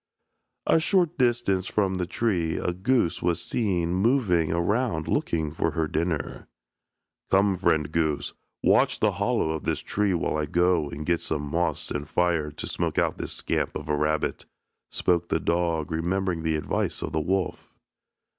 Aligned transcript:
A 0.65 0.79
short 0.79 1.19
distance 1.19 1.67
from 1.67 1.93
the 1.93 2.07
tree 2.07 2.57
a 2.57 2.73
goose 2.73 3.21
was 3.21 3.45
seen 3.45 3.93
moving 3.93 4.51
around 4.51 5.07
looking 5.07 5.51
for 5.51 5.73
her 5.73 5.87
dinner. 5.87 6.47
"Come, 7.29 7.55
friend 7.55 7.91
goose, 7.91 8.33
watch 8.63 8.99
the 8.99 9.11
hollow 9.11 9.51
of 9.51 9.63
this 9.63 9.81
tree 9.81 10.15
while 10.15 10.37
I 10.37 10.47
go 10.47 10.89
and 10.89 11.05
get 11.05 11.21
some 11.21 11.43
moss 11.43 11.91
and 11.91 12.09
fire 12.09 12.49
to 12.49 12.67
smoke 12.67 12.97
out 12.97 13.19
this 13.19 13.33
scamp 13.33 13.75
of 13.75 13.89
a 13.89 13.95
rabbit," 13.95 14.47
spoke 14.89 15.29
the 15.29 15.39
dog, 15.39 15.91
remembering 15.91 16.41
the 16.41 16.55
advice 16.55 17.03
of 17.03 17.11
the 17.11 17.21
wolf. 17.21 17.75